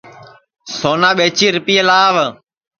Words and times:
سونا 0.77 1.09
ٻیچی 1.17 1.47
رِپئے 1.57 1.81
لاو 1.87 2.17